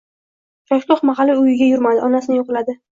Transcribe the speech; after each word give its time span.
Choshgoh 0.71 1.05
mahali 1.11 1.37
u 1.37 1.45
uyga 1.47 1.71
yurmadi 1.73 2.05
− 2.05 2.11
onasini 2.11 2.45
yo‘qladi 2.45 2.81